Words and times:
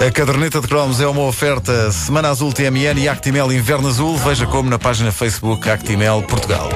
A 0.00 0.10
caderneta 0.10 0.62
de 0.62 0.66
cromos 0.66 0.98
é 0.98 1.06
uma 1.06 1.20
oferta 1.24 1.92
Semana 1.92 2.30
Azul 2.30 2.54
TMN 2.54 2.98
e 2.98 3.06
Actimel 3.06 3.52
Inverno 3.52 3.86
Azul. 3.86 4.16
Veja 4.16 4.46
como 4.46 4.70
na 4.70 4.78
página 4.78 5.12
Facebook 5.12 5.68
Actimel 5.68 6.22
Portugal. 6.22 6.70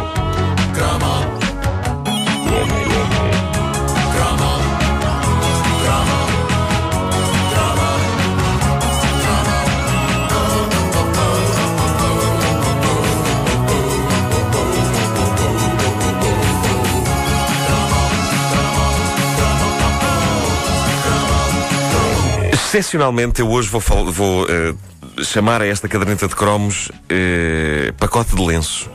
Excepcionalmente, 22.79 23.41
eu 23.41 23.49
hoje 23.49 23.69
vou, 23.69 23.81
vou 24.11 24.47
eh, 24.51 24.75
chamar 25.23 25.63
a 25.63 25.67
esta 25.67 25.87
caderneta 25.89 26.27
de 26.27 26.35
cromos 26.35 26.91
eh, 27.09 27.93
pacote 28.01 28.35
de 28.35 28.43
lenço. 28.45 28.91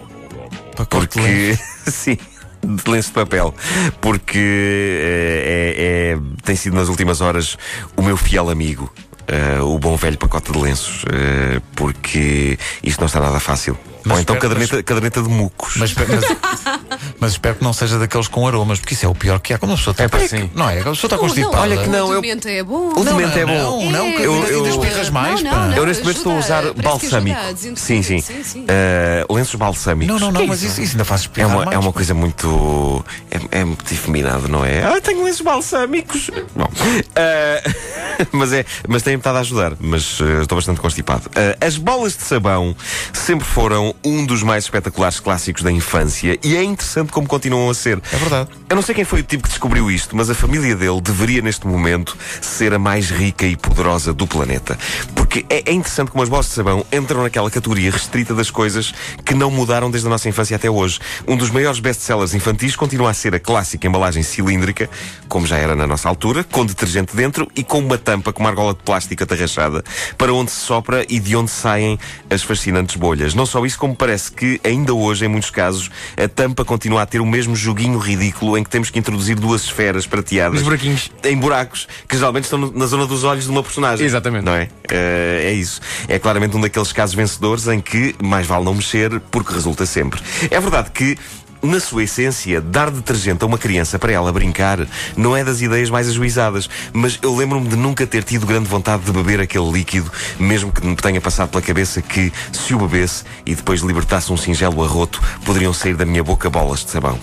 Pacote 0.76 1.18
de 1.18 1.24
lenço. 1.26 1.64
Porque, 1.86 1.90
sim, 1.92 2.18
de 2.62 2.92
lenço 2.92 3.08
de 3.08 3.14
papel. 3.14 3.56
Porque 4.02 4.38
eh, 4.38 5.76
é- 5.78 6.14
é- 6.14 6.20
tem 6.44 6.58
sido 6.58 6.76
nas 6.76 6.90
últimas 6.90 7.22
horas 7.22 7.58
o 7.96 8.02
meu 8.02 8.18
fiel 8.18 8.50
amigo. 8.50 8.94
eh, 9.28 9.62
o 9.62 9.80
bom 9.80 9.96
velho 9.96 10.18
pacote 10.18 10.52
de 10.52 10.58
lenços, 10.60 11.06
eh, 11.14 11.62
porque 11.74 12.60
isto 12.84 13.00
não 13.00 13.06
está 13.08 13.22
nada 13.22 13.40
fácil. 13.40 13.78
Mas 14.04 14.16
Ou 14.18 14.22
então 14.22 14.36
espera, 14.36 14.54
caderneta, 14.56 14.84
caderneta 14.84 15.22
de 15.22 15.30
mucos. 15.30 15.78
Mas, 15.78 15.94
mas- 15.94 16.26
mas 17.20 17.32
espero 17.34 17.56
que 17.56 17.64
não 17.64 17.74
seja 17.74 17.98
daqueles 18.00 18.28
com 18.28 18.48
aromas, 18.48 18.80
porque 18.80 18.94
isso 18.94 19.06
é 19.06 19.10
o 19.10 19.16
pior 19.16 19.40
que 19.40 19.54
há 19.54 19.58
quando 19.58 19.74
a 19.74 19.76
pessoa 19.78 19.92
está. 19.92 20.04
É 20.04 20.08
pá, 20.08 20.20
sim. 20.20 20.50
Não 20.56 20.70
é? 20.70 20.74
A 20.80 20.84
pessoa 20.84 20.94
está 20.94 21.16
Não, 21.16 21.24
constipada. 21.24 21.58
Olha 21.60 21.78
que 21.78 21.90
não, 21.90 22.08
o 22.10 22.14
eu- 22.14 22.22
de 22.22 22.28
menta 22.28 22.50
é 22.50 22.64
bom. 22.64 22.94
O 22.96 23.04
de 23.06 23.14
menta 23.14 23.40
é 23.40 23.46
bom. 23.46 23.86
Não, 23.86 23.92
não, 23.92 24.12
que 24.14 24.22
Eu- 24.24 24.44
eu- 24.48 24.68
espirras 24.68 25.10
mais, 25.10 25.42
eu 25.76 25.86
neste 25.86 26.04
momento 26.04 26.18
estou 26.18 26.34
a 26.36 26.40
usar 26.40 26.74
balsâmico. 26.74 27.40
Sim, 27.76 28.02
sim. 28.04 28.24
Eh, 28.68 29.26
lenços 29.30 29.56
balsâmicos. 29.56 30.20
Não, 30.20 30.28
não, 30.28 30.32
não, 30.32 30.42
é 30.42 30.48
mas 30.48 30.62
isso? 30.64 30.80
ainda 30.82 31.06
faz 31.06 31.22
É 31.22 31.24
espirrar 31.26 31.50
uma, 31.50 31.66
mais. 31.66 31.76
é 31.76 31.80
uma 31.80 31.94
coisa 31.94 32.14
muito. 32.14 33.06
É, 33.32 33.60
é 33.60 33.64
muito 33.64 33.92
efeminado, 33.92 34.48
não 34.48 34.66
é? 34.66 34.84
Ah, 34.84 35.00
tenho 35.02 35.24
lenços 35.24 35.42
balsâmicos. 35.42 36.30
Bom, 36.56 36.70
ah, 37.16 37.70
mas, 38.32 38.54
é, 38.54 38.66
mas 38.88 39.02
tem 39.04 39.16
estado 39.16 39.38
a 39.38 39.40
ajudar. 39.42 39.74
Mas 39.80 40.20
ah, 40.22 40.42
estou 40.42 40.56
bastante 40.58 40.80
constipado. 40.80 41.30
As 41.62 41.78
bolas 41.78 42.16
de 42.18 42.24
sabão 42.24 42.76
sempre 43.14 43.46
foram 43.46 43.94
um 44.04 44.26
dos 44.26 44.44
mais 44.44 44.66
espetaculares 44.66 45.20
clássicos 45.20 45.64
da 45.64 45.72
infância 45.72 46.38
e 46.44 46.56
é 46.56 46.64
interessante 46.64 46.89
como 47.12 47.28
continuam 47.28 47.70
a 47.70 47.74
ser. 47.74 48.02
É 48.12 48.18
verdade. 48.18 48.50
Eu 48.68 48.76
não 48.76 48.82
sei 48.82 48.96
quem 48.96 49.06
foi 49.06 49.20
o 49.20 49.24
tipo 49.24 49.44
que 49.44 49.50
descobriu 49.50 49.92
isto, 49.92 50.16
mas 50.16 50.30
a 50.30 50.36
família 50.36 50.76
dele 50.76 51.00
deveria, 51.02 51.42
neste 51.42 51.68
momento, 51.68 52.18
ser 52.42 52.74
a 52.74 52.80
mais 52.80 53.10
rica 53.12 53.46
e 53.46 53.56
poderosa 53.56 54.14
do 54.14 54.26
planeta. 54.26 54.78
Porque 55.14 55.29
é, 55.50 55.64
é 55.70 55.74
interessante 55.74 56.12
como 56.12 56.24
as 56.24 56.30
bolas 56.30 56.48
de 56.48 56.54
sabão 56.54 56.86
entram 56.92 57.22
naquela 57.24 57.50
categoria 57.52 57.92
restrita 57.92 58.34
das 58.34 58.50
coisas 58.50 58.94
que 59.24 59.34
não 59.34 59.52
mudaram 59.52 59.92
desde 59.92 60.08
a 60.08 60.10
nossa 60.10 60.28
infância 60.28 60.56
até 60.56 60.70
hoje. 60.70 61.00
Um 61.28 61.38
dos 61.38 61.52
maiores 61.52 61.80
best-sellers 61.80 62.34
infantis 62.34 62.76
continua 62.76 63.12
a 63.12 63.14
ser 63.14 63.36
a 63.36 63.40
clássica 63.40 63.88
embalagem 63.88 64.24
cilíndrica, 64.24 64.90
como 65.28 65.46
já 65.46 65.58
era 65.58 65.76
na 65.76 65.86
nossa 65.86 66.10
altura, 66.10 66.44
com 66.44 66.66
detergente 66.66 67.16
dentro 67.16 67.48
e 67.56 67.64
com 67.64 67.80
uma 67.80 67.98
tampa 67.98 68.34
com 68.34 68.42
uma 68.42 68.50
argola 68.50 68.74
de 68.74 68.80
plástico 68.80 69.24
atarrachada, 69.24 69.84
para 70.18 70.34
onde 70.34 70.52
se 70.52 70.60
sopra 70.62 71.06
e 71.08 71.20
de 71.20 71.36
onde 71.36 71.52
saem 71.52 72.00
as 72.30 72.42
fascinantes 72.42 72.96
bolhas. 72.96 73.34
Não 73.34 73.46
só 73.46 73.64
isso, 73.66 73.78
como 73.78 73.96
parece 73.96 74.32
que, 74.32 74.60
ainda 74.64 74.94
hoje, 74.94 75.26
em 75.26 75.28
muitos 75.28 75.52
casos, 75.52 75.92
a 76.18 76.28
tampa 76.28 76.66
continua 76.66 77.04
a 77.04 77.06
ter 77.06 77.20
o 77.20 77.26
mesmo 77.26 77.56
joguinho 77.56 78.00
ridículo 78.00 78.58
em 78.58 78.64
que 78.64 78.70
temos 78.70 78.90
que 78.90 78.98
introduzir 78.98 79.36
duas 79.36 79.64
esferas 79.64 80.08
prateadas 80.08 80.56
Nos 80.56 80.64
buraquinhos. 80.64 81.12
em 81.24 81.38
buracos 81.38 81.88
que 82.08 82.16
geralmente 82.16 82.46
estão 82.46 82.72
na 82.72 82.86
zona 82.86 83.06
dos 83.06 83.24
olhos 83.24 83.46
de 83.46 83.52
uma 83.52 83.62
personagem. 83.62 84.06
Exatamente. 84.06 84.46
Não 84.46 84.54
é? 84.54 84.70
Eh, 84.90 85.19
é 85.44 85.54
isso. 85.54 85.82
É 86.08 86.18
claramente 86.20 86.56
um 86.56 86.62
daqueles 86.62 86.92
casos 86.92 87.16
vencedores 87.16 87.68
em 87.68 87.80
que 87.80 88.16
mais 88.22 88.46
vale 88.46 88.66
não 88.66 88.74
mexer 88.74 89.20
porque 89.32 89.54
resulta 89.54 89.86
sempre. 89.86 90.22
É 90.50 90.60
verdade 90.60 90.92
que. 90.92 91.18
Na 91.62 91.78
sua 91.82 92.04
essência, 92.04 92.62
dar 92.62 92.90
detergente 92.90 93.44
a 93.44 93.48
uma 93.48 93.58
criança 93.58 94.00
para 94.00 94.14
ela 94.14 94.32
brincar 94.32 94.88
não 95.18 95.36
é 95.36 95.44
das 95.44 95.60
ideias 95.60 95.90
mais 95.90 96.08
ajuizadas, 96.08 96.70
mas 96.94 97.20
eu 97.22 97.36
lembro-me 97.36 97.68
de 97.68 97.76
nunca 97.76 98.08
ter 98.08 98.24
tido 98.24 98.46
grande 98.46 98.70
vontade 98.70 99.04
de 99.04 99.12
beber 99.12 99.42
aquele 99.42 99.70
líquido, 99.70 100.10
mesmo 100.40 100.72
que 100.72 100.86
me 100.86 100.96
tenha 100.96 101.20
passado 101.20 101.50
pela 101.50 101.62
cabeça 101.62 102.02
que, 102.02 102.32
se 102.54 102.74
o 102.74 102.80
bebesse 102.80 103.26
e 103.46 103.54
depois 103.54 103.82
libertasse 103.82 104.32
um 104.32 104.38
singelo 104.38 104.82
arroto, 104.82 105.22
poderiam 105.44 105.74
sair 105.74 105.96
da 105.96 106.06
minha 106.06 106.24
boca 106.24 106.50
bolas 106.50 106.86
de 106.86 106.92
sabão. 106.92 107.20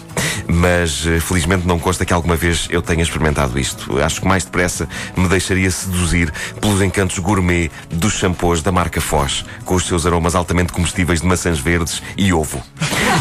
Mas 0.47 1.07
eh, 1.07 1.19
felizmente 1.19 1.67
não 1.67 1.79
consta 1.79 2.05
que 2.05 2.13
alguma 2.13 2.37
vez 2.37 2.69
eu 2.71 2.83
tenha 2.83 3.03
experimentado 3.03 3.59
isto. 3.59 3.99
Acho 4.01 4.21
que 4.21 4.29
mais 4.29 4.45
depressa 4.45 4.87
me 5.17 5.29
deixaria 5.29 5.71
seduzir 5.71 6.31
pelos 6.61 6.83
encantos 6.83 7.19
gourmet 7.19 7.71
dos 7.91 8.13
shampoos 8.13 8.63
da 8.63 8.71
marca 8.71 9.01
Foz, 9.01 9.47
com 9.65 9.75
os 9.75 9.87
seus 9.87 10.05
aromas 10.05 10.35
altamente 10.35 10.75
comestíveis 10.75 11.23
de 11.23 11.27
maçãs 11.27 11.59
verdes 11.59 12.03
e 12.19 12.35
ovo. 12.35 12.63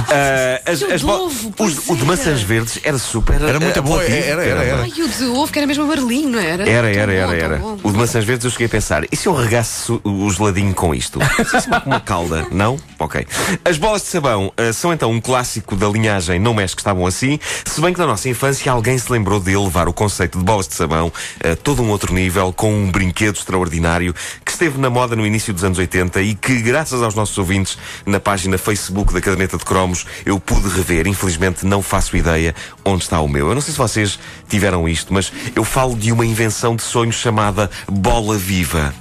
Ah, 0.09 0.71
as- 0.71 1.03
ovo, 1.03 1.53
os- 1.59 1.77
o 1.89 1.95
de 1.95 2.01
era. 2.01 2.05
maçãs 2.05 2.41
verdes 2.41 2.79
era 2.83 2.97
super. 2.97 3.41
Era 3.41 3.59
muito 3.59 3.79
eh, 3.79 3.81
bom, 3.81 3.99
era, 3.99 4.13
era, 4.43 4.43
era. 4.63 4.81
Ai, 4.81 4.89
o 4.91 5.07
de 5.07 5.23
ovo, 5.25 5.51
que 5.51 5.59
era 5.59 5.67
mesmo 5.67 5.83
amarelinho, 5.83 6.29
não 6.29 6.39
era? 6.39 6.67
Era, 6.69 6.89
era, 6.91 7.11
bom, 7.11 7.17
era, 7.33 7.35
era. 7.35 7.57
bom. 7.57 7.77
O 7.83 7.91
de 7.91 7.97
maçãs 7.97 8.23
verdes 8.25 8.45
eu 8.45 8.51
cheguei 8.51 8.67
a 8.67 8.69
pensar, 8.69 9.03
e 9.11 9.15
se 9.15 9.27
eu 9.27 9.33
regasse 9.35 9.91
o, 10.03 10.29
geladinho 10.31 10.73
com 10.73 10.93
isto? 10.93 11.19
Isso 11.39 11.69
uma 11.85 11.99
calda, 11.99 12.47
não? 12.51 12.77
Ok. 12.99 13.25
As 13.63 13.77
bolas 13.77 14.01
de 14.01 14.07
sabão 14.09 14.51
ah, 14.57 14.73
são 14.73 14.91
então 14.93 15.11
um 15.11 15.21
clássico 15.21 15.75
da 15.75 15.87
linhagem 15.87 16.39
Não 16.39 16.53
Mexe 16.53 16.75
que 16.75 16.81
estavam 16.81 17.05
assim, 17.05 17.39
se 17.65 17.81
bem 17.81 17.93
que 17.93 17.99
na 17.99 18.05
nossa 18.07 18.27
infância 18.29 18.71
alguém 18.71 18.97
se 18.97 19.11
lembrou 19.11 19.39
de 19.39 19.51
elevar 19.51 19.87
o 19.87 19.93
conceito 19.93 20.37
de 20.37 20.43
bolas 20.43 20.67
de 20.67 20.73
sabão 20.75 21.11
a 21.43 21.55
todo 21.55 21.81
um 21.81 21.89
outro 21.89 22.13
nível, 22.13 22.51
com 22.53 22.73
um 22.73 22.89
brinquedo 22.91 23.35
extraordinário 23.35 24.13
que 24.43 24.51
esteve 24.51 24.77
na 24.79 24.89
moda 24.89 25.15
no 25.15 25.25
início 25.25 25.53
dos 25.53 25.63
anos 25.63 25.77
80 25.77 26.21
e 26.21 26.35
que, 26.35 26.61
graças 26.61 27.01
aos 27.01 27.15
nossos 27.15 27.37
ouvintes, 27.37 27.77
na 28.05 28.19
página 28.19 28.57
Facebook 28.57 29.13
da 29.13 29.21
Caderneta 29.21 29.57
de 29.57 29.65
Cromos, 29.85 30.05
eu 30.25 30.39
pude 30.39 30.67
rever. 30.67 31.07
Infelizmente 31.07 31.65
não 31.65 31.81
faço 31.81 32.17
ideia 32.17 32.55
onde 32.83 33.03
está 33.03 33.21
o 33.21 33.27
meu. 33.27 33.49
Eu 33.49 33.53
não 33.53 33.61
sei 33.61 33.71
se 33.71 33.77
vocês 33.77 34.19
tiveram 34.49 34.89
isto, 34.89 35.13
mas 35.13 35.31
eu 35.55 35.63
falo 35.63 35.95
de 35.95 36.11
uma 36.11 36.25
invenção 36.25 36.75
de 36.75 36.81
sonho 36.81 37.11
chamada 37.11 37.69
bola 37.87 38.37
viva. 38.37 38.93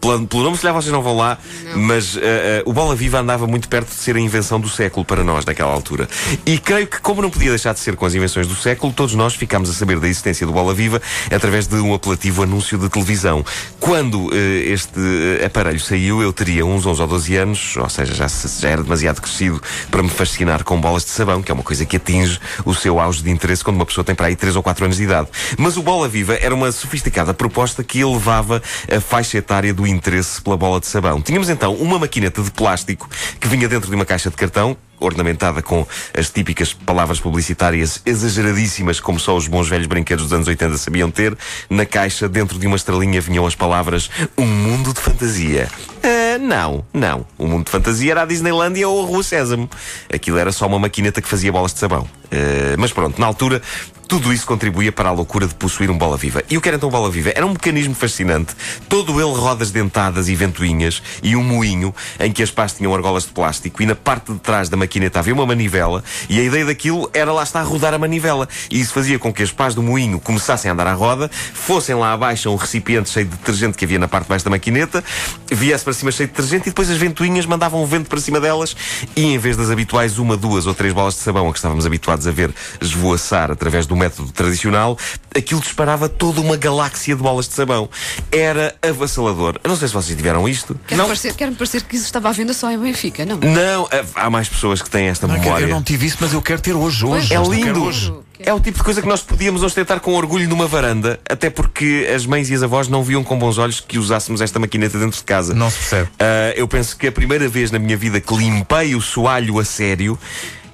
Pelo, 0.00 0.26
pelo 0.26 0.42
nome, 0.44 0.56
se 0.56 0.62
calhar 0.62 0.74
vocês 0.74 0.92
não 0.92 1.02
vão 1.02 1.16
lá, 1.16 1.38
mas 1.74 2.16
eh, 2.16 2.20
eh, 2.22 2.62
o 2.64 2.72
Bola 2.72 2.94
Viva 2.94 3.18
andava 3.18 3.46
muito 3.46 3.68
perto 3.68 3.88
de 3.88 3.94
ser 3.94 4.16
a 4.16 4.20
invenção 4.20 4.60
do 4.60 4.68
século 4.68 5.04
para 5.04 5.24
nós 5.24 5.44
naquela 5.44 5.72
altura. 5.72 6.08
E 6.46 6.58
creio 6.58 6.86
que, 6.86 7.00
como 7.00 7.20
não 7.20 7.30
podia 7.30 7.50
deixar 7.50 7.72
de 7.72 7.80
ser 7.80 7.96
com 7.96 8.06
as 8.06 8.14
invenções 8.14 8.46
do 8.46 8.54
século, 8.54 8.92
todos 8.92 9.14
nós 9.14 9.34
ficámos 9.34 9.68
a 9.68 9.72
saber 9.72 9.98
da 9.98 10.06
existência 10.06 10.46
do 10.46 10.52
Bola 10.52 10.72
Viva 10.72 11.02
através 11.34 11.66
de 11.66 11.76
um 11.76 11.92
apelativo 11.94 12.42
anúncio 12.42 12.78
de 12.78 12.88
televisão. 12.88 13.44
Quando 13.80 14.30
eh, 14.32 14.70
este 14.70 15.00
aparelho 15.44 15.80
saiu, 15.80 16.22
eu 16.22 16.32
teria 16.32 16.64
uns 16.64 16.86
11 16.86 17.00
ou 17.00 17.06
12 17.08 17.36
anos, 17.36 17.76
ou 17.76 17.88
seja, 17.88 18.14
já, 18.14 18.26
já 18.28 18.68
era 18.68 18.82
demasiado 18.82 19.20
crescido 19.20 19.60
para 19.90 20.02
me 20.02 20.08
fascinar 20.08 20.62
com 20.62 20.80
bolas 20.80 21.04
de 21.04 21.10
sabão, 21.10 21.42
que 21.42 21.50
é 21.50 21.54
uma 21.54 21.64
coisa 21.64 21.84
que 21.84 21.96
atinge 21.96 22.38
o 22.64 22.74
seu 22.74 23.00
auge 23.00 23.22
de 23.22 23.30
interesse 23.30 23.64
quando 23.64 23.76
uma 23.76 23.86
pessoa 23.86 24.04
tem 24.04 24.14
para 24.14 24.28
aí 24.28 24.36
3 24.36 24.54
ou 24.54 24.62
4 24.62 24.84
anos 24.84 24.96
de 24.96 25.02
idade. 25.02 25.28
Mas 25.56 25.76
o 25.76 25.82
Bola 25.82 26.08
Viva 26.08 26.34
era 26.34 26.54
uma 26.54 26.70
sofisticada 26.70 27.34
proposta 27.34 27.82
que 27.82 28.00
elevava 28.00 28.62
a 28.90 29.00
faixa 29.00 29.38
etária 29.38 29.74
do 29.74 29.87
interesse 29.90 30.40
pela 30.42 30.56
bola 30.56 30.80
de 30.80 30.86
sabão. 30.86 31.20
Tínhamos 31.20 31.48
então 31.48 31.74
uma 31.74 31.98
maquineta 31.98 32.42
de 32.42 32.50
plástico 32.50 33.08
que 33.40 33.48
vinha 33.48 33.68
dentro 33.68 33.88
de 33.88 33.94
uma 33.94 34.04
caixa 34.04 34.30
de 34.30 34.36
cartão, 34.36 34.76
ornamentada 35.00 35.62
com 35.62 35.86
as 36.16 36.28
típicas 36.30 36.72
palavras 36.72 37.20
publicitárias 37.20 38.02
exageradíssimas, 38.04 39.00
como 39.00 39.18
só 39.18 39.36
os 39.36 39.46
bons 39.46 39.68
velhos 39.68 39.86
brinquedos 39.86 40.24
dos 40.24 40.32
anos 40.32 40.48
80 40.48 40.76
sabiam 40.78 41.10
ter. 41.10 41.36
Na 41.70 41.86
caixa, 41.86 42.28
dentro 42.28 42.58
de 42.58 42.66
uma 42.66 42.76
estrelinha, 42.76 43.20
vinham 43.20 43.46
as 43.46 43.54
palavras 43.54 44.10
Um 44.36 44.46
Mundo 44.46 44.92
de 44.92 45.00
Fantasia. 45.00 45.68
Ah, 46.02 46.27
não, 46.38 46.84
não. 46.92 47.26
O 47.36 47.46
mundo 47.46 47.66
de 47.66 47.70
fantasia 47.70 48.12
era 48.12 48.22
a 48.22 48.26
Disneylandia 48.26 48.88
ou 48.88 49.02
a 49.02 49.06
Rua 49.06 49.22
Sésamo. 49.22 49.68
Aquilo 50.12 50.38
era 50.38 50.52
só 50.52 50.66
uma 50.66 50.78
maquineta 50.78 51.20
que 51.20 51.28
fazia 51.28 51.52
bolas 51.52 51.72
de 51.72 51.80
sabão. 51.80 52.08
Ah, 52.30 52.76
mas 52.78 52.92
pronto, 52.92 53.20
na 53.20 53.26
altura, 53.26 53.62
tudo 54.06 54.32
isso 54.32 54.46
contribuía 54.46 54.90
para 54.90 55.10
a 55.10 55.12
loucura 55.12 55.46
de 55.46 55.54
possuir 55.54 55.90
um 55.90 55.98
bola 55.98 56.16
viva. 56.16 56.42
E 56.48 56.56
o 56.56 56.60
que 56.60 56.68
era 56.68 56.76
então 56.76 56.88
bola 56.88 57.10
viva? 57.10 57.30
Era 57.34 57.44
um 57.44 57.50
mecanismo 57.50 57.94
fascinante, 57.94 58.54
todo 58.88 59.20
ele 59.20 59.38
rodas 59.38 59.70
dentadas 59.70 60.28
e 60.28 60.34
ventoinhas 60.34 61.02
e 61.22 61.36
um 61.36 61.42
moinho 61.42 61.94
em 62.18 62.32
que 62.32 62.42
as 62.42 62.50
pás 62.50 62.72
tinham 62.72 62.94
argolas 62.94 63.24
de 63.24 63.30
plástico 63.30 63.82
e 63.82 63.86
na 63.86 63.94
parte 63.94 64.32
de 64.32 64.38
trás 64.38 64.70
da 64.70 64.78
maquineta 64.78 65.18
havia 65.18 65.34
uma 65.34 65.44
manivela 65.44 66.02
e 66.28 66.40
a 66.40 66.42
ideia 66.42 66.64
daquilo 66.64 67.10
era 67.12 67.30
lá 67.30 67.42
estar 67.42 67.60
a 67.60 67.64
rodar 67.64 67.92
a 67.92 67.98
manivela. 67.98 68.48
E 68.70 68.80
isso 68.80 68.94
fazia 68.94 69.18
com 69.18 69.30
que 69.30 69.42
as 69.42 69.52
pás 69.52 69.74
do 69.74 69.82
moinho 69.82 70.18
começassem 70.18 70.70
a 70.70 70.72
andar 70.72 70.86
à 70.86 70.94
roda, 70.94 71.30
fossem 71.52 71.94
lá 71.94 72.12
abaixo 72.12 72.48
a 72.48 72.52
um 72.52 72.56
recipiente 72.56 73.10
cheio 73.10 73.26
de 73.26 73.36
detergente 73.36 73.76
que 73.76 73.84
havia 73.84 73.98
na 73.98 74.08
parte 74.08 74.24
de 74.24 74.30
baixo 74.30 74.44
da 74.44 74.50
maquineta, 74.50 75.04
viesse 75.50 75.84
para 75.84 75.92
cima 75.92 76.10
cheio 76.10 76.27
de 76.28 76.34
detergente 76.34 76.68
e 76.68 76.70
depois 76.70 76.90
as 76.90 76.96
ventoinhas 76.96 77.46
mandavam 77.46 77.82
o 77.82 77.86
vento 77.86 78.08
para 78.08 78.20
cima 78.20 78.40
delas 78.40 78.76
e 79.16 79.24
em 79.24 79.38
vez 79.38 79.56
das 79.56 79.70
habituais 79.70 80.18
uma, 80.18 80.36
duas 80.36 80.66
ou 80.66 80.74
três 80.74 80.92
bolas 80.92 81.14
de 81.14 81.20
sabão 81.20 81.48
a 81.48 81.52
que 81.52 81.58
estávamos 81.58 81.86
habituados 81.86 82.26
a 82.26 82.30
ver 82.30 82.52
esvoaçar 82.80 83.50
através 83.50 83.86
do 83.86 83.96
método 83.96 84.30
tradicional, 84.32 84.96
aquilo 85.36 85.60
disparava 85.60 86.08
toda 86.08 86.40
uma 86.40 86.56
galáxia 86.56 87.14
de 87.16 87.22
bolas 87.22 87.48
de 87.48 87.54
sabão. 87.54 87.88
Era 88.30 88.74
avassalador. 88.82 89.58
Eu 89.62 89.68
não 89.68 89.76
sei 89.76 89.88
se 89.88 89.94
vocês 89.94 90.16
tiveram 90.16 90.48
isto. 90.48 90.78
Quer-me 90.86 91.04
parecer, 91.04 91.34
quer 91.34 91.52
parecer 91.52 91.82
que 91.82 91.96
isso 91.96 92.04
estava 92.06 92.28
à 92.28 92.32
venda 92.32 92.52
só 92.52 92.70
em 92.70 92.78
Benfica, 92.78 93.24
não? 93.24 93.38
Não, 93.38 93.88
há 94.14 94.30
mais 94.30 94.48
pessoas 94.48 94.82
que 94.82 94.90
têm 94.90 95.06
esta 95.08 95.26
Não, 95.26 95.34
memória. 95.38 95.64
eu 95.64 95.68
não 95.70 95.82
tive 95.82 96.06
isso, 96.06 96.18
mas 96.20 96.32
eu 96.32 96.42
quero 96.42 96.60
ter 96.60 96.74
hoje. 96.74 97.04
hoje 97.04 97.32
É 97.32 97.36
eu 97.36 97.42
lindo. 97.52 98.24
É 98.48 98.54
o 98.54 98.58
tipo 98.58 98.78
de 98.78 98.82
coisa 98.82 99.02
que 99.02 99.06
nós 99.06 99.20
podíamos 99.20 99.62
ostentar 99.62 100.00
com 100.00 100.14
orgulho 100.14 100.48
numa 100.48 100.66
varanda, 100.66 101.20
até 101.28 101.50
porque 101.50 102.10
as 102.16 102.24
mães 102.24 102.48
e 102.48 102.54
as 102.54 102.62
avós 102.62 102.88
não 102.88 103.02
viam 103.02 103.22
com 103.22 103.38
bons 103.38 103.58
olhos 103.58 103.78
que 103.78 103.98
usássemos 103.98 104.40
esta 104.40 104.58
maquineta 104.58 104.98
dentro 104.98 105.18
de 105.18 105.22
casa. 105.22 105.52
Não 105.52 105.68
se 105.68 105.76
percebe. 105.76 106.08
Uh, 106.12 106.56
eu 106.56 106.66
penso 106.66 106.96
que 106.96 107.06
a 107.06 107.12
primeira 107.12 107.46
vez 107.46 107.70
na 107.70 107.78
minha 107.78 107.94
vida 107.94 108.18
que 108.22 108.34
limpei 108.34 108.94
o 108.94 109.02
soalho 109.02 109.58
a 109.58 109.64
sério 109.66 110.18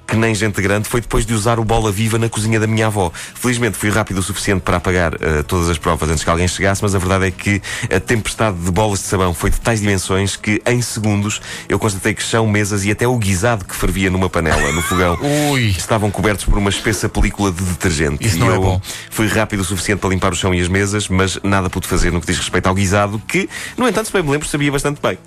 que 0.07 0.17
nem 0.17 0.35
gente 0.35 0.61
grande, 0.61 0.89
foi 0.89 1.01
depois 1.01 1.25
de 1.25 1.35
usar 1.35 1.59
o 1.59 1.65
bola 1.65 1.91
viva 1.91 2.19
na 2.19 2.29
cozinha 2.29 2.61
da 2.61 2.67
minha 2.67 2.87
avó. 2.87 3.11
Felizmente 3.15 3.77
fui 3.77 3.91
rápido 3.91 4.19
o 4.19 4.23
suficiente 4.23 4.63
para 4.63 4.77
apagar 4.77 5.15
uh, 5.15 5.43
todas 5.47 5.69
as 5.69 5.79
provas 5.79 6.09
antes 6.11 6.23
que 6.23 6.31
alguém 6.31 6.47
chegasse, 6.47 6.83
mas 6.83 6.95
a 6.95 6.99
verdade 6.99 7.27
é 7.27 7.31
que 7.31 7.61
a 7.95 8.01
tempestade 8.01 8.59
de 8.59 8.71
bolas 8.71 9.01
de 9.01 9.07
sabão 9.07 9.35
foi 9.35 9.51
de 9.51 9.61
tais 9.61 9.81
dimensões 9.81 10.37
que, 10.37 10.63
em 10.67 10.81
segundos, 10.83 11.41
eu 11.69 11.79
constatei 11.79 12.15
que 12.15 12.23
chão, 12.23 12.47
mesas 12.47 12.85
e 12.85 12.91
até 12.91 13.07
o 13.07 13.17
guisado 13.17 13.65
que 13.65 13.75
fervia 13.75 14.11
numa 14.11 14.29
panela, 14.29 14.73
no 14.73 14.83
fogão, 14.83 15.19
estavam 15.77 16.11
cobertos 16.11 16.45
por 16.45 16.59
uma 16.59 16.71
espessa 16.71 17.09
película 17.09 17.51
de 17.51 17.63
detergente. 17.63 18.27
Isso 18.27 18.37
e 18.37 18.41
não 18.41 18.51
é 18.51 18.57
eu 18.57 18.63
bom. 18.63 18.81
fui 19.11 19.27
rápido 19.27 19.61
o 19.61 19.65
suficiente 19.65 20.01
para 20.01 20.11
limpar 20.11 20.33
o 20.33 20.37
chão 20.37 20.55
e 20.55 20.61
as 20.61 20.69
mesas, 20.69 21.09
mas 21.09 21.39
nada 21.43 21.71
pude 21.71 21.87
fazer 21.87 22.13
no 22.13 22.21
que 22.21 22.27
diz 22.27 22.39
respeito 22.39 22.69
ao 22.69 22.75
guisado, 22.75 23.21
que, 23.27 23.49
no 23.77 23.89
entanto, 23.89 24.07
se 24.07 24.13
bem 24.13 24.23
me 24.23 24.31
lembro, 24.31 24.47
sabia 24.47 24.71
bastante 24.71 25.01
bem. 25.01 25.19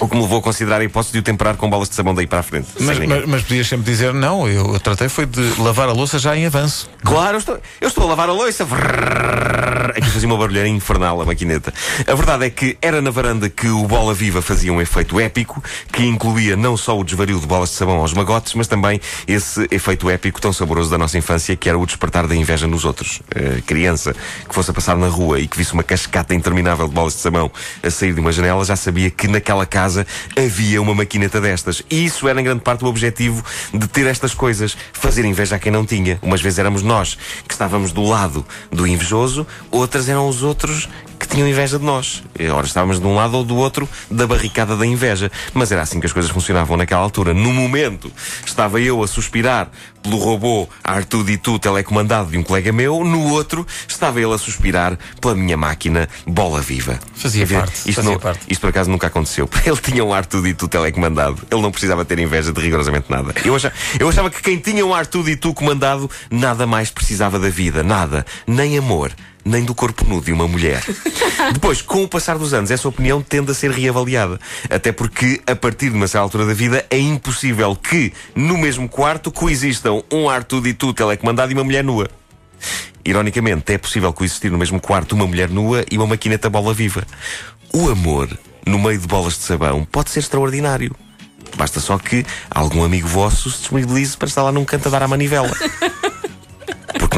O 0.00 0.08
que 0.08 0.14
me 0.14 0.22
levou 0.22 0.38
a 0.38 0.42
considerar 0.42 0.80
a 0.80 0.84
hipótese 0.84 1.12
de 1.12 1.18
o 1.18 1.22
temperar 1.22 1.56
com 1.56 1.68
bolas 1.68 1.88
de 1.88 1.94
sabão 1.94 2.14
daí 2.14 2.26
para 2.26 2.40
a 2.40 2.42
frente. 2.42 2.68
Mas, 2.80 2.98
mas, 2.98 3.26
mas 3.26 3.42
podias 3.42 3.66
sempre 3.66 3.90
dizer, 3.90 4.14
não, 4.14 4.48
eu, 4.48 4.74
eu 4.74 4.80
tratei 4.80 5.08
foi 5.08 5.26
de 5.26 5.60
lavar 5.60 5.88
a 5.88 5.92
louça 5.92 6.18
já 6.18 6.36
em 6.36 6.46
avanço. 6.46 6.88
Claro, 7.02 7.34
eu 7.34 7.38
estou, 7.38 7.58
eu 7.80 7.88
estou 7.88 8.04
a 8.04 8.08
lavar 8.08 8.28
a 8.28 8.32
louça. 8.32 8.66
Aqui 9.98 10.10
fazia 10.10 10.28
uma 10.28 10.36
barulheira 10.36 10.68
infernal 10.68 11.20
a 11.20 11.24
maquineta. 11.24 11.74
A 12.06 12.14
verdade 12.14 12.44
é 12.44 12.50
que 12.50 12.78
era 12.80 13.02
na 13.02 13.10
varanda 13.10 13.50
que 13.50 13.66
o 13.66 13.84
Bola 13.84 14.14
Viva 14.14 14.40
fazia 14.40 14.72
um 14.72 14.80
efeito 14.80 15.18
épico, 15.18 15.60
que 15.92 16.04
incluía 16.04 16.54
não 16.54 16.76
só 16.76 16.96
o 16.96 17.02
desvario 17.02 17.40
de 17.40 17.44
bolas 17.44 17.70
de 17.70 17.74
sabão 17.74 17.96
aos 17.96 18.14
magotes, 18.14 18.54
mas 18.54 18.68
também 18.68 19.00
esse 19.26 19.66
efeito 19.72 20.08
épico 20.08 20.40
tão 20.40 20.52
saboroso 20.52 20.88
da 20.88 20.96
nossa 20.96 21.18
infância, 21.18 21.56
que 21.56 21.68
era 21.68 21.76
o 21.76 21.84
despertar 21.84 22.28
da 22.28 22.36
inveja 22.36 22.68
nos 22.68 22.84
outros. 22.84 23.20
Criança 23.66 24.14
que 24.48 24.54
fosse 24.54 24.70
a 24.70 24.74
passar 24.74 24.96
na 24.96 25.08
rua 25.08 25.40
e 25.40 25.48
que 25.48 25.58
visse 25.58 25.72
uma 25.72 25.82
cascata 25.82 26.32
interminável 26.32 26.86
de 26.86 26.94
bolas 26.94 27.14
de 27.14 27.18
sabão 27.18 27.50
a 27.82 27.90
sair 27.90 28.14
de 28.14 28.20
uma 28.20 28.30
janela, 28.30 28.64
já 28.64 28.76
sabia 28.76 29.10
que 29.10 29.26
naquela 29.26 29.66
casa 29.66 30.06
havia 30.36 30.80
uma 30.80 30.94
maquineta 30.94 31.40
destas. 31.40 31.82
E 31.90 32.04
isso 32.04 32.28
era 32.28 32.40
em 32.40 32.44
grande 32.44 32.60
parte 32.60 32.84
o 32.84 32.86
objetivo 32.86 33.44
de 33.74 33.88
ter 33.88 34.06
estas 34.06 34.32
coisas, 34.32 34.76
fazer 34.92 35.24
inveja 35.24 35.56
a 35.56 35.58
quem 35.58 35.72
não 35.72 35.84
tinha. 35.84 36.20
Umas 36.22 36.40
vezes 36.40 36.60
éramos 36.60 36.84
nós 36.84 37.18
que 37.48 37.52
estávamos 37.52 37.90
do 37.90 38.04
lado 38.04 38.46
do 38.70 38.86
invejoso, 38.86 39.44
outras 39.72 39.87
eram 40.08 40.28
os 40.28 40.42
outros 40.42 40.88
que 41.18 41.26
tinham 41.26 41.48
inveja 41.48 41.78
de 41.78 41.84
nós. 41.84 42.22
Ora, 42.54 42.66
estávamos 42.66 43.00
de 43.00 43.06
um 43.06 43.14
lado 43.14 43.36
ou 43.36 43.44
do 43.44 43.56
outro 43.56 43.88
da 44.10 44.26
barricada 44.26 44.76
da 44.76 44.86
inveja. 44.86 45.30
Mas 45.52 45.72
era 45.72 45.82
assim 45.82 45.98
que 46.00 46.06
as 46.06 46.12
coisas 46.12 46.30
funcionavam 46.30 46.76
naquela 46.76 47.02
altura. 47.02 47.34
No 47.34 47.52
momento, 47.52 48.10
estava 48.44 48.80
eu 48.80 49.02
a 49.02 49.08
suspirar 49.08 49.70
pelo 50.08 50.18
robô 50.22 50.66
R2D2 50.82 51.60
telecomandado 51.60 52.30
de 52.30 52.38
um 52.38 52.42
colega 52.42 52.72
meu, 52.72 53.04
no 53.04 53.28
outro, 53.30 53.66
estava 53.86 54.20
ele 54.20 54.32
a 54.32 54.38
suspirar 54.38 54.98
pela 55.20 55.34
minha 55.34 55.56
máquina 55.56 56.08
bola 56.26 56.60
viva. 56.62 56.98
Fazia 57.14 57.44
dizer, 57.44 57.58
parte, 57.58 57.74
Isto, 57.76 57.92
fazia 57.92 58.10
não- 58.12 58.18
parte. 58.18 58.40
isto 58.48 58.60
por 58.60 58.70
acaso 58.70 58.90
nunca 58.90 59.06
aconteceu. 59.08 59.48
Ele 59.66 59.76
tinha 59.76 60.04
um 60.04 60.08
R2D2 60.10 60.68
telecomandado. 60.68 61.42
Ele 61.50 61.60
não 61.60 61.70
precisava 61.70 62.04
ter 62.04 62.18
inveja 62.18 62.52
de 62.52 62.60
rigorosamente 62.60 63.10
nada. 63.10 63.34
Eu 63.44 63.54
achava, 63.54 63.74
eu 64.00 64.08
achava 64.08 64.30
que 64.30 64.40
quem 64.40 64.56
tinha 64.58 64.84
um 64.86 64.90
R2D2 64.90 65.52
comandado 65.52 66.10
nada 66.30 66.66
mais 66.66 66.90
precisava 66.90 67.38
da 67.38 67.50
vida. 67.50 67.82
Nada. 67.82 68.24
Nem 68.46 68.78
amor. 68.78 69.12
Nem 69.44 69.64
do 69.64 69.74
corpo 69.74 70.04
nu 70.04 70.20
de 70.20 70.30
uma 70.32 70.46
mulher. 70.46 70.82
Depois, 71.54 71.80
com 71.80 72.02
o 72.04 72.08
passar 72.08 72.36
dos 72.36 72.52
anos, 72.52 72.70
essa 72.70 72.86
opinião 72.88 73.22
tende 73.22 73.50
a 73.50 73.54
ser 73.54 73.70
reavaliada. 73.70 74.38
Até 74.68 74.92
porque, 74.92 75.40
a 75.46 75.54
partir 75.56 75.88
de 75.90 75.96
uma 75.96 76.06
certa 76.06 76.22
altura 76.24 76.44
da 76.44 76.52
vida, 76.52 76.84
é 76.90 76.98
impossível 76.98 77.74
que, 77.74 78.12
no 78.34 78.58
mesmo 78.58 78.88
quarto, 78.88 79.30
coexistam 79.30 79.97
um 80.12 80.24
R2D2 80.24 80.94
telecomandado 80.94 81.52
e 81.52 81.54
uma 81.54 81.64
mulher 81.64 81.84
nua. 81.84 82.08
Ironicamente, 83.04 83.72
é 83.72 83.78
possível 83.78 84.12
coexistir 84.12 84.50
no 84.50 84.58
mesmo 84.58 84.80
quarto 84.80 85.14
uma 85.14 85.26
mulher 85.26 85.48
nua 85.48 85.84
e 85.90 85.96
uma 85.96 86.06
maquineta 86.06 86.50
bola 86.50 86.74
viva. 86.74 87.06
O 87.72 87.88
amor, 87.88 88.28
no 88.66 88.78
meio 88.78 88.98
de 88.98 89.06
bolas 89.06 89.34
de 89.34 89.44
sabão, 89.44 89.84
pode 89.84 90.10
ser 90.10 90.20
extraordinário. 90.20 90.94
Basta 91.56 91.80
só 91.80 91.98
que 91.98 92.24
algum 92.50 92.84
amigo 92.84 93.08
vosso 93.08 93.50
se 93.50 93.58
disponibilize 93.58 94.16
para 94.16 94.28
estar 94.28 94.42
lá 94.42 94.52
num 94.52 94.64
canto 94.64 94.88
a 94.88 94.90
dar 94.90 95.02
à 95.02 95.08
manivela. 95.08 95.50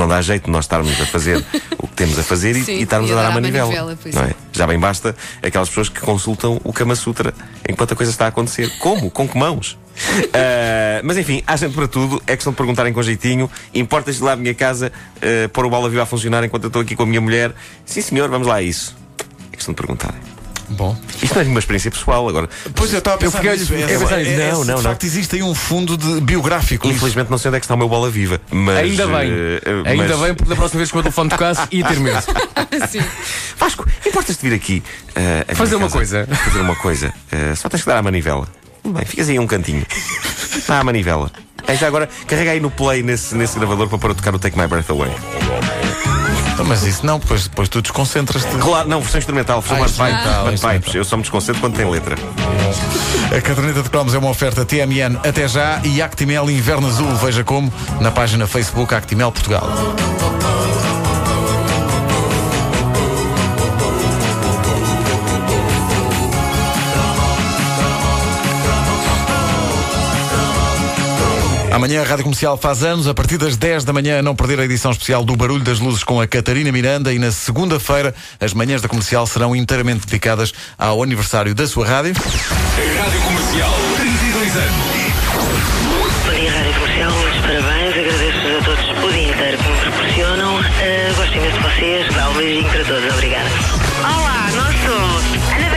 Não 0.01 0.09
dá 0.09 0.23
jeito 0.23 0.47
de 0.47 0.51
nós 0.51 0.65
estarmos 0.65 0.99
a 0.99 1.05
fazer 1.05 1.45
o 1.77 1.87
que 1.87 1.95
temos 1.95 2.19
a 2.19 2.23
fazer 2.23 2.57
e, 2.57 2.65
Sim, 2.65 2.73
e 2.79 2.83
estarmos 2.85 3.11
a 3.11 3.13
a 3.13 3.17
dar 3.17 3.29
à 3.29 3.31
manivela. 3.33 3.67
manivela, 3.67 3.99
não 4.15 4.23
é. 4.23 4.35
Já 4.51 4.67
bem 4.67 4.79
basta 4.79 5.15
aquelas 5.43 5.69
pessoas 5.69 5.91
que 5.91 6.01
consultam 6.01 6.59
o 6.65 6.73
Kama 6.73 6.97
Sutra 6.97 7.35
enquanto 7.69 7.93
a 7.93 7.97
coisa 7.97 8.11
está 8.11 8.25
a 8.25 8.29
acontecer. 8.29 8.71
Como? 8.79 9.11
Com 9.11 9.29
que 9.29 9.37
mãos? 9.37 9.77
Ah, 10.33 11.03
mas 11.05 11.19
enfim, 11.19 11.43
há 11.47 11.55
gente 11.55 11.75
para 11.75 11.87
tudo. 11.87 12.23
É 12.27 12.35
questão 12.35 12.51
de 12.51 12.57
perguntarem 12.57 12.95
com 12.95 13.03
jeitinho. 13.03 13.51
Importas 13.75 14.17
de 14.17 14.23
lá 14.23 14.33
à 14.33 14.37
minha 14.37 14.55
casa 14.55 14.91
ah, 15.21 15.49
pôr 15.53 15.67
o 15.67 15.71
bola 15.71 15.91
viva 15.91 16.05
a 16.05 16.07
funcionar 16.07 16.43
enquanto 16.45 16.65
eu 16.65 16.69
estou 16.69 16.81
aqui 16.81 16.97
com 16.97 17.03
a 17.03 17.07
minha 17.07 17.21
mulher? 17.21 17.53
Sim, 17.85 18.01
senhor, 18.01 18.31
vamos 18.31 18.49
lá 18.49 18.55
a 18.55 18.63
isso. 18.63 18.97
É 19.53 19.57
questão 19.57 19.75
de 19.75 19.77
perguntarem. 19.77 20.30
Bom. 20.71 20.97
Isto 21.23 21.35
não 21.35 21.41
é 21.41 21.45
nenhuma 21.45 21.59
experiência 21.61 21.91
pessoal 21.91 22.29
agora. 22.29 22.49
Pois 22.75 22.93
eu 22.93 22.99
estava 23.01 23.17
a 23.17 23.19
pensar 23.19 23.39
fiquei- 23.39 23.57
nisso. 23.59 23.73
eu 23.75 23.79
É, 23.79 23.81
fiquei 23.83 23.99
pensar 23.99 24.21
é, 24.21 24.25
nisso. 24.25 24.41
é, 24.41 24.51
Não, 24.53 24.59
não, 24.59 24.65
de 24.65 24.71
não. 24.71 24.83
facto 24.83 25.05
existe 25.05 25.37
aí 25.37 25.43
um 25.43 25.55
fundo 25.55 25.97
de 25.97 26.21
biográfico. 26.21 26.87
Infelizmente 26.89 27.31
não 27.31 27.39
sei 27.39 27.49
onde 27.49 27.57
é 27.57 27.61
que 27.61 27.65
está 27.67 27.75
o 27.75 27.79
meu 27.79 27.89
bola 27.89 28.09
viva. 28.09 28.41
Mas, 28.51 28.79
Ainda 28.79 29.07
bem. 29.07 29.31
eh, 29.31 29.61
eh, 29.65 29.91
Ainda 29.91 30.17
mas- 30.17 30.21
bem, 30.21 30.35
porque 30.35 30.49
da 30.49 30.57
próxima 30.57 30.79
vez 30.79 30.91
que 30.91 30.95
o 30.95 30.99
meu 30.99 31.03
telefone 31.03 31.29
tocasse, 31.31 31.63
ia 31.73 31.85
ter 31.85 31.99
medo. 32.01 32.19
Sim. 32.89 33.01
Vasco, 33.59 33.87
importas-te 34.07 34.49
vir 34.49 34.55
aqui 34.55 34.83
à 35.51 35.55
Fazer 35.55 35.75
uma 35.77 35.91
coisa. 35.91 36.27
Fazer 36.45 36.61
uma 36.61 36.77
coisa. 36.77 37.13
Eh, 37.33 37.55
só 37.57 37.69
tens 37.69 37.83
que 37.83 37.89
dar 37.89 37.99
a 37.99 38.03
manivela. 38.03 38.47
Bem, 38.85 39.05
ficas 39.05 39.29
aí 39.29 39.37
a 39.37 39.41
um 39.41 39.47
cantinho. 39.47 39.85
Dá 40.67 40.79
a 40.81 40.85
manivela. 40.85 41.31
É 41.67 41.75
já 41.77 41.87
agora, 41.87 42.09
carrega 42.27 42.53
aí 42.53 42.61
no 42.61 42.71
play 42.71 43.03
nesse, 43.03 43.35
nesse 43.35 43.59
gravador 43.59 43.89
para 43.89 43.99
pôr 43.99 44.11
a 44.13 44.15
tocar 44.15 44.35
o 44.35 44.39
Take 44.39 44.59
My 44.59 44.67
Breath 44.67 44.89
Away. 44.91 45.11
Mas 46.65 46.83
isso 46.85 47.05
não, 47.05 47.19
depois, 47.19 47.45
depois 47.49 47.69
tu 47.69 47.81
desconcentras-te. 47.83 48.49
Claro, 48.59 48.89
não, 48.89 49.01
versão 49.01 49.19
instrumental, 49.19 49.61
versão 49.61 49.83
Ah, 49.83 49.87
instrumental, 49.87 50.23
bagpipes. 50.25 50.53
instrumental. 50.55 50.95
Eu 50.95 51.05
só 51.05 51.17
me 51.17 51.23
desconcentro 51.23 51.61
quando 51.61 51.75
tem 51.77 51.89
letra. 51.91 52.17
A 53.37 53.41
caderneta 53.41 53.83
de 53.83 53.91
cromos 53.91 54.15
é 54.15 54.19
uma 54.19 54.29
oferta 54.31 54.65
TMN 54.65 55.17
até 55.27 55.47
já 55.49 55.81
e 55.85 56.01
Actimel 56.03 56.51
Inverno 56.51 56.89
Azul. 56.89 57.15
Veja 57.17 57.45
como 57.45 57.73
na 58.01 58.11
página 58.11 58.47
Facebook 58.47 58.95
Actimel 58.95 59.31
Portugal. 59.33 59.69
Amanhã 71.81 72.03
a 72.03 72.05
Rádio 72.05 72.25
Comercial 72.25 72.59
faz 72.59 72.85
anos, 72.85 73.09
a 73.09 73.15
partir 73.15 73.39
das 73.39 73.57
10 73.57 73.85
da 73.85 73.93
manhã, 73.95 74.19
a 74.19 74.23
não 74.23 74.37
perder 74.37 74.61
a 74.61 74.67
edição 74.67 74.91
especial 74.91 75.25
do 75.25 75.35
Barulho 75.35 75.65
das 75.65 75.81
Luzes 75.81 76.05
com 76.05 76.21
a 76.21 76.27
Catarina 76.27 76.71
Miranda 76.71 77.11
e 77.11 77.19
na 77.19 77.33
segunda-feira 77.33 78.15
as 78.39 78.53
manhãs 78.53 78.83
da 78.83 78.89
Comercial 78.89 79.27
serão 79.27 79.57
inteiramente 79.57 80.05
dedicadas 80.05 80.53
ao 80.77 81.03
aniversário 81.03 81.55
da 81.55 81.67
sua 81.67 81.87
rádio. 81.87 82.13
Rádio 82.13 83.21
Comercial, 83.23 83.73
32 83.97 84.57
anos. 84.57 85.01
Bom 86.27 86.35
dia, 86.35 86.53
Rádio 86.53 86.75
Comercial, 86.75 87.13
muitos 87.13 87.41
parabéns, 87.41 87.97
agradeço 87.97 88.39
a 88.39 88.63
todos 88.63 89.05
o 89.05 89.13
dia 89.15 89.33
inteiro 89.33 89.57
que 89.57 89.69
me 89.71 89.79
proporcionam. 89.79 90.57
Uh, 90.57 91.15
gosto 91.17 91.35
imenso 91.35 91.57
de 91.57 91.63
vocês, 91.63 92.15
dá 92.15 92.29
um 92.29 92.35
beijinho 92.35 92.71
para 92.71 92.85
todos, 92.85 93.15
obrigada. 93.15 93.51
Olá, 94.01 94.51
nós 94.55 94.77
somos 94.85 95.31
Anabela, 95.55 95.70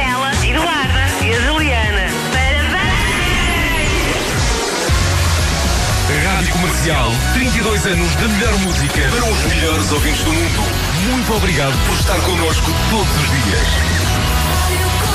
Comercial, 6.53 7.11
32 7.33 7.85
anos 7.87 8.15
de 8.15 8.27
melhor 8.27 8.53
música 8.59 9.01
para 9.09 9.25
os 9.25 9.43
melhores 9.45 9.91
ouvintes 9.91 10.23
do 10.23 10.31
mundo. 10.31 10.61
Muito 11.09 11.33
obrigado 11.33 11.73
por 11.87 11.95
estar 11.95 12.19
connosco 12.21 12.71
todos 12.91 13.09
os 13.09 13.27
dias. 13.43 15.12